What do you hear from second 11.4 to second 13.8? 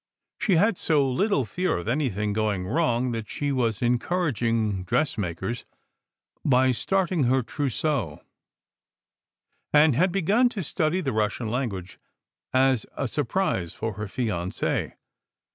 language as a surprise